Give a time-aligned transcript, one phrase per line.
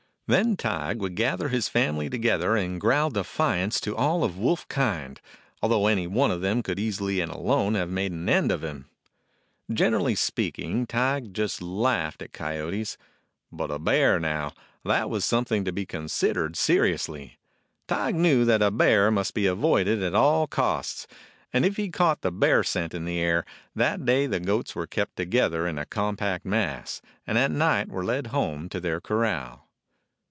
[0.27, 4.65] Then Tige would gather his family to gether and growl defiance to all of wolf
[4.69, 5.19] kind,
[5.61, 8.87] although any one of them could easily and alone have made an end of him.
[9.69, 12.97] Generally speaking Tige just laughed at coyotes.
[13.51, 14.53] But a bear, now—
[14.85, 17.37] that was some thing to be considered seriously.
[17.89, 20.15] Tige knew 7 DOG HEROES OF MANY LANDS that a bear must be avoided at
[20.15, 21.07] all costs,
[21.51, 23.43] and if he caught the bear scent in the air,
[23.75, 28.05] that day the goats were kept together in a compact mass, and at night were
[28.05, 29.67] led home to their corral.